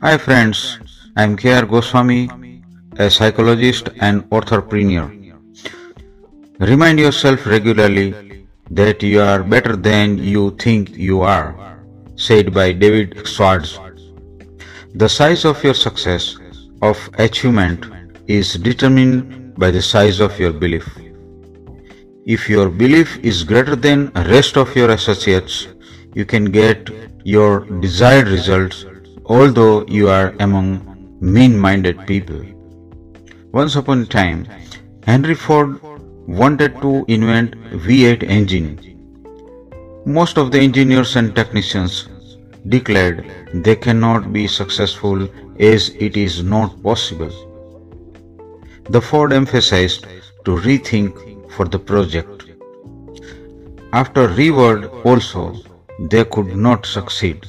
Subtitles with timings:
[0.00, 0.78] Hi friends,
[1.16, 1.66] I am K.R.
[1.66, 2.62] Goswami,
[2.98, 5.12] a psychologist and entrepreneur.
[6.60, 11.80] Remind yourself regularly that you are better than you think you are,
[12.14, 13.80] said by David Schwartz.
[14.94, 16.36] The size of your success,
[16.80, 17.84] of achievement,
[18.28, 20.88] is determined by the size of your belief.
[22.24, 25.66] If your belief is greater than rest of your associates,
[26.14, 26.88] you can get
[27.24, 28.84] your desired results
[29.28, 30.68] although you are among
[31.20, 32.42] mean-minded people.
[33.52, 34.46] Once upon a time,
[35.04, 35.80] Henry Ford
[36.26, 37.54] wanted to invent
[37.86, 38.70] V8 engine.
[40.06, 42.08] Most of the engineers and technicians
[42.68, 47.32] declared they cannot be successful as it is not possible.
[48.88, 50.06] The Ford emphasized
[50.44, 52.46] to rethink for the project.
[53.92, 55.54] After reward also,
[56.12, 57.46] they could not succeed.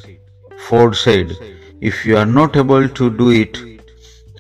[0.68, 1.38] Ford said,
[1.81, 3.58] if you are not able to do it,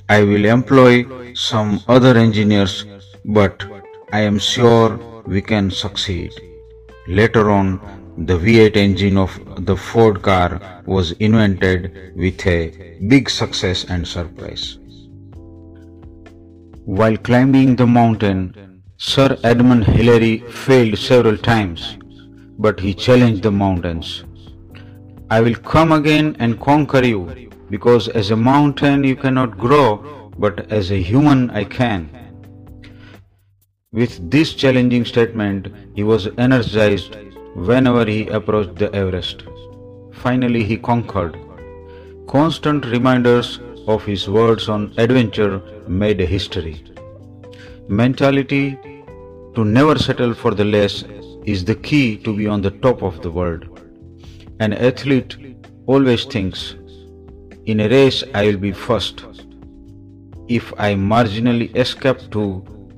[0.09, 2.85] I will employ some other engineers,
[3.23, 3.63] but
[4.11, 6.33] I am sure we can succeed.
[7.07, 7.79] Later on,
[8.17, 14.77] the V8 engine of the Ford car was invented with a big success and surprise.
[16.85, 21.97] While climbing the mountain, Sir Edmund Hillary failed several times,
[22.57, 24.23] but he challenged the mountains.
[25.31, 30.71] I will come again and conquer you, because as a mountain you cannot grow, but
[30.71, 32.09] as a human I can.
[33.91, 37.15] With this challenging statement, he was energized
[37.53, 39.43] whenever he approached the Everest.
[40.13, 41.37] Finally, he conquered.
[42.27, 46.83] Constant reminders of his words on adventure made a history.
[47.87, 48.79] Mentality
[49.55, 51.03] to never settle for the less
[51.45, 53.78] is the key to be on the top of the world.
[54.59, 55.37] An athlete
[55.85, 56.75] always thinks,
[57.65, 59.23] in a race I will be first.
[60.49, 62.43] If I marginally escape to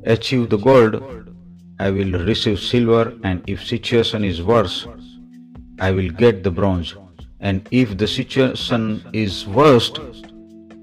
[0.05, 0.95] achieve the gold,
[1.79, 4.87] I will receive silver and if situation is worse,
[5.79, 6.95] I will get the bronze.
[7.39, 9.99] And if the situation is worst,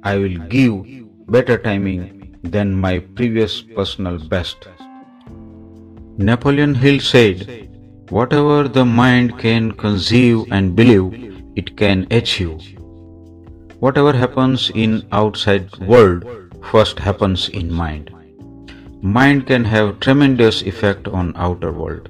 [0.04, 0.84] I will give
[1.26, 4.68] better timing than my previous personal best.
[6.18, 7.67] Napoleon Hill said,
[8.10, 12.78] Whatever the mind can conceive and believe, it can achieve.
[13.80, 16.24] Whatever happens in outside world
[16.70, 18.10] first happens in mind.
[19.02, 22.08] Mind can have tremendous effect on outer world.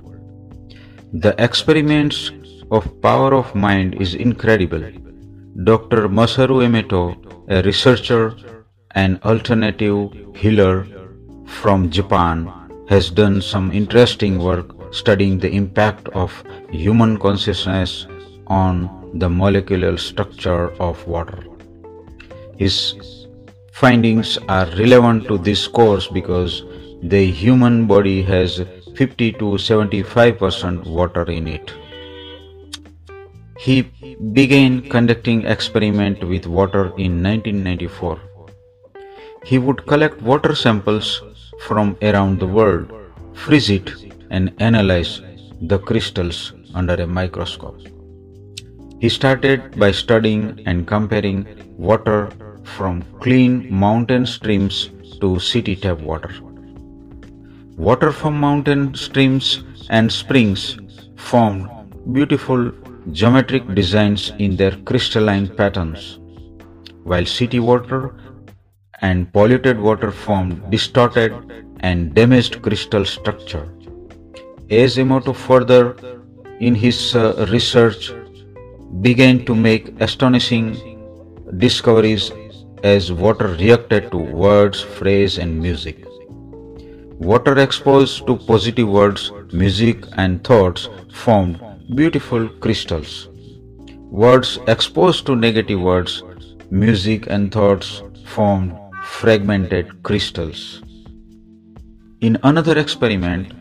[1.12, 2.30] The experiments
[2.70, 4.84] of power of mind is incredible.
[5.64, 6.08] Dr.
[6.08, 7.02] Masaru Emoto,
[7.48, 8.36] a researcher
[8.92, 10.86] and alternative healer
[11.44, 12.52] from Japan,
[12.88, 18.06] has done some interesting work studying the impact of human consciousness
[18.46, 21.44] on the molecular structure of water.
[22.56, 22.94] His
[23.72, 26.64] findings are relevant to this course because
[27.02, 28.62] the human body has
[28.96, 31.72] 50 to 75% water in it.
[33.58, 33.82] He
[34.32, 38.20] began conducting experiment with water in 1994.
[39.44, 41.22] He would collect water samples
[41.60, 42.92] from around the world,
[43.34, 43.90] freeze it
[44.30, 45.22] and analyze
[45.62, 47.80] the crystals under a microscope.
[49.00, 51.46] He started by studying and comparing
[51.76, 52.30] water
[52.64, 54.90] from clean mountain streams
[55.20, 56.34] to city tap water.
[57.76, 60.78] Water from mountain streams and springs
[61.16, 61.68] formed
[62.12, 62.72] beautiful
[63.12, 66.18] geometric designs in their crystalline patterns,
[67.04, 68.14] while city water
[69.00, 71.32] and polluted water formed distorted
[71.80, 73.72] and damaged crystal structure.
[74.70, 75.96] As Emoto further
[76.60, 78.12] in his uh, research
[79.00, 80.76] began to make astonishing
[81.56, 82.30] discoveries
[82.84, 86.04] as water reacted to words, phrase and music.
[87.18, 91.58] Water exposed to positive words, music and thoughts formed
[91.94, 93.30] beautiful crystals.
[94.10, 96.22] Words exposed to negative words,
[96.70, 100.82] music and thoughts formed fragmented crystals.
[102.20, 103.54] In another experiment,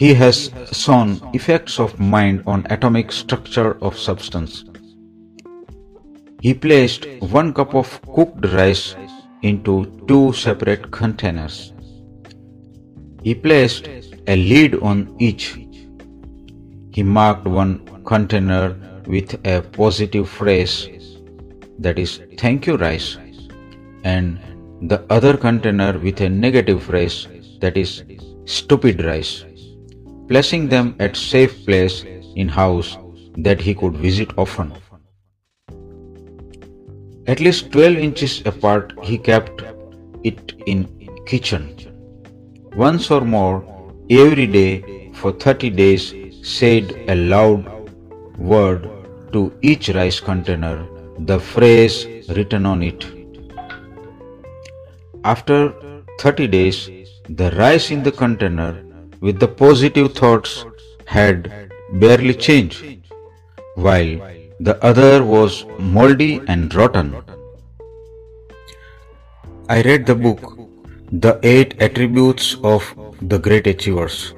[0.00, 0.36] he has
[0.72, 1.08] shown
[1.38, 4.64] effects of mind on atomic structure of substance.
[6.40, 7.06] He placed
[7.38, 8.96] one cup of cooked rice
[9.42, 9.74] into
[10.08, 11.74] two separate containers.
[13.22, 13.90] He placed
[14.26, 15.44] a lid on each.
[16.94, 17.74] He marked one
[18.04, 18.74] container
[19.06, 20.88] with a positive phrase
[21.78, 23.18] that is thank you rice
[24.04, 24.38] and
[24.94, 27.28] the other container with a negative phrase
[27.60, 28.02] that is
[28.46, 29.44] stupid rice
[30.30, 32.04] placing them at safe place
[32.36, 32.96] in house
[33.36, 34.70] that he could visit often
[37.26, 39.62] At least 12 inches apart, he kept
[40.24, 40.78] it in
[41.26, 41.62] kitchen.
[42.74, 43.58] Once or more,
[44.08, 47.68] every day for 30 days, said a loud
[48.38, 48.88] word
[49.32, 50.86] to each rice container,
[51.20, 53.06] the phrase written on it.
[55.24, 55.58] After
[56.18, 56.90] 30 days,
[57.28, 58.72] the rice in the container
[59.20, 60.64] with the positive thoughts
[61.06, 62.84] had barely changed,
[63.74, 64.12] while
[64.60, 67.16] the other was moldy and rotten.
[69.68, 70.58] I read the book,
[71.12, 72.82] The Eight Attributes of
[73.22, 74.34] the Great Achievers.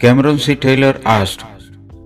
[0.00, 0.54] Cameron C.
[0.56, 1.44] Taylor asked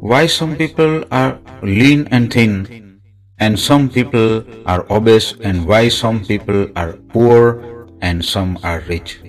[0.00, 3.00] why some people are lean and thin
[3.38, 9.20] and some people are obese and why some people are poor and some are rich.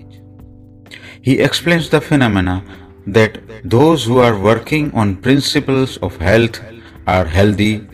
[1.21, 2.63] He explains the phenomena
[3.06, 6.59] that those who are working on principles of health
[7.06, 7.88] are healthy,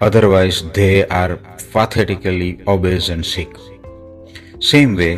[0.00, 1.36] otherwise, they are
[1.72, 3.54] pathetically obese and sick.
[4.60, 5.16] Same way,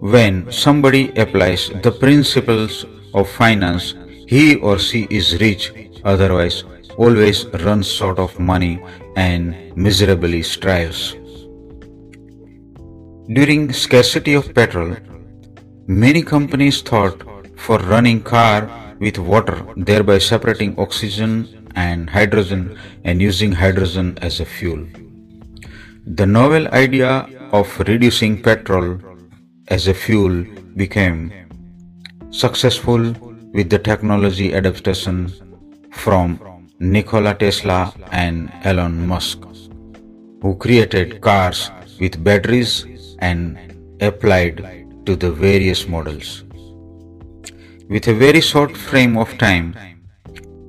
[0.00, 3.94] when somebody applies the principles of finance,
[4.26, 5.72] he or she is rich,
[6.04, 6.64] otherwise,
[6.96, 8.82] always runs short of money
[9.16, 11.16] and miserably strives.
[13.28, 14.96] During scarcity of petrol,
[15.86, 17.22] many companies thought
[17.56, 18.70] for running car
[19.00, 24.86] with water, thereby separating oxygen and hydrogen and using hydrogen as a fuel.
[26.06, 28.98] The novel idea of reducing petrol
[29.68, 30.44] as a fuel
[30.76, 31.32] became
[32.30, 33.12] successful
[33.52, 35.32] with the technology adaptation
[35.92, 36.38] from
[36.78, 39.44] Nikola Tesla and Elon Musk,
[40.42, 41.70] who created cars
[42.00, 42.86] with batteries
[43.20, 43.58] and
[44.00, 46.44] applied to the various models.
[47.88, 49.74] With a very short frame of time,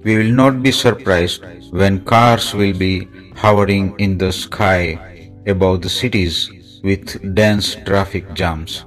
[0.03, 5.89] we will not be surprised when cars will be hovering in the sky above the
[5.89, 6.49] cities
[6.83, 8.85] with dense traffic jams.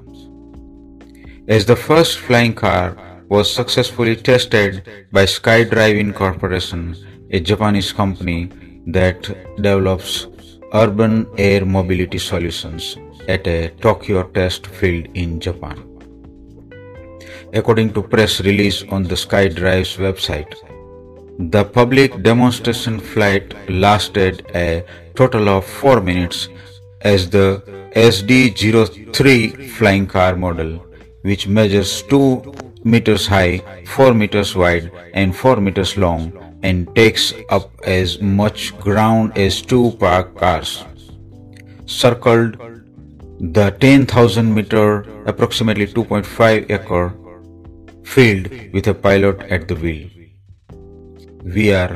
[1.49, 2.96] As the first flying car
[3.28, 6.96] was successfully tested by SkyDrive Incorporation,
[7.31, 8.50] a Japanese company
[8.87, 9.22] that
[9.56, 10.26] develops
[10.74, 12.96] urban air mobility solutions
[13.28, 15.96] at a Tokyo test field in Japan
[17.52, 20.54] according to press release on the SkyDrive's website.
[21.50, 24.84] The public demonstration flight lasted a
[25.14, 26.48] total of 4 minutes
[27.02, 27.62] as the
[27.94, 30.84] SD03 flying car model,
[31.22, 32.54] which measures 2
[32.84, 36.32] meters high, 4 meters wide, and 4 meters long,
[36.66, 40.84] and takes up as much ground as two parked cars,
[41.86, 42.56] circled
[43.58, 47.14] the 10,000 meter, approximately 2.5 acre
[48.04, 50.08] field with a pilot at the wheel.
[51.44, 51.94] We are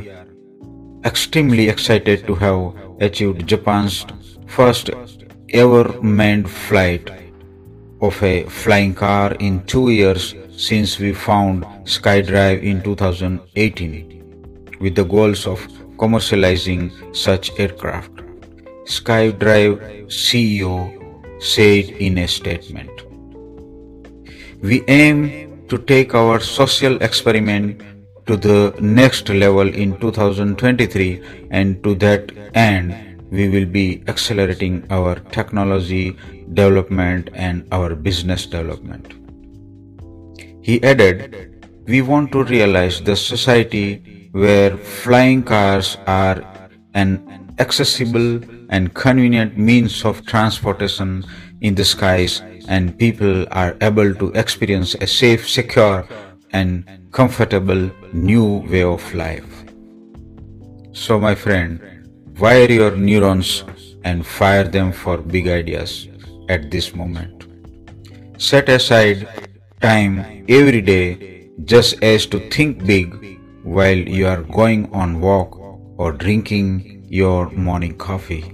[1.04, 2.62] extremely excited to have
[3.00, 4.06] achieved Japan's
[4.46, 4.90] first
[5.48, 7.10] ever manned flight
[8.00, 10.34] of a flying car in two years
[10.68, 11.64] since we found
[11.96, 14.19] SkyDrive in 2018
[14.80, 15.60] with the goals of
[15.96, 18.12] commercializing such aircraft.
[18.84, 20.72] SkyDrive CEO
[21.42, 22.90] said in a statement.
[24.62, 27.82] We aim to take our social experiment
[28.26, 35.14] to the next level in 2023 and to that end we will be accelerating our
[35.36, 36.16] technology
[36.52, 39.14] development and our business development.
[40.62, 46.42] He added, we want to realize the society where flying cars are
[46.94, 51.24] an accessible and convenient means of transportation
[51.60, 56.06] in the skies and people are able to experience a safe, secure,
[56.52, 59.64] and comfortable new way of life.
[60.92, 61.80] So, my friend,
[62.38, 63.64] wire your neurons
[64.04, 66.08] and fire them for big ideas
[66.48, 67.46] at this moment.
[68.38, 69.28] Set aside
[69.80, 75.58] time every day just as to think big while you are going on walk
[75.98, 78.44] or drinking your morning coffee.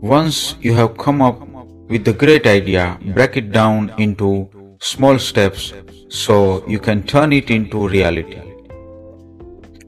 [0.00, 1.40] Once you have come up
[1.88, 4.48] with the great idea, break it down into
[4.80, 5.72] small steps
[6.08, 8.40] so you can turn it into reality.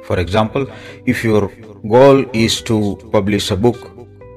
[0.05, 0.67] For example,
[1.05, 1.53] if your
[1.87, 3.91] goal is to publish a book,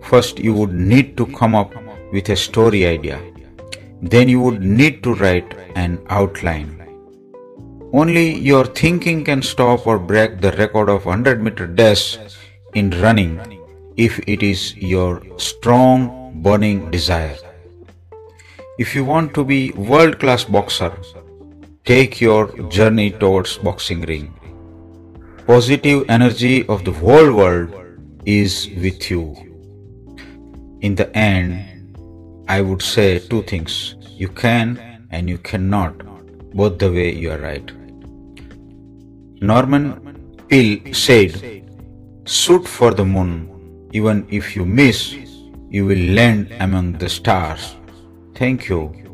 [0.03, 1.73] first you would need to come up
[2.11, 3.21] with a story idea.
[4.01, 6.80] Then you would need to write an outline.
[7.93, 12.17] Only your thinking can stop or break the record of 100 meter dash
[12.73, 13.59] in running
[13.97, 17.35] if it is your strong burning desire.
[18.79, 20.93] If you want to be world class boxer,
[21.83, 24.33] take your journey towards boxing ring.
[25.45, 27.75] Positive energy of the whole world
[28.25, 29.35] is with you.
[30.79, 33.95] In the end, I would say two things.
[34.07, 35.97] You can and you cannot,
[36.55, 37.69] both the way you are right.
[39.43, 41.65] Norman Peale said,
[42.25, 43.89] Shoot for the moon.
[43.91, 45.15] Even if you miss,
[45.67, 47.75] you will land among the stars.
[48.35, 49.10] Thank you.